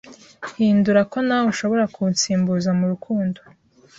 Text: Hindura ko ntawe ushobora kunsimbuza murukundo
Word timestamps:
Hindura 0.55 1.01
ko 1.11 1.17
ntawe 1.25 1.47
ushobora 1.53 1.85
kunsimbuza 1.95 2.69
murukundo 2.79 3.39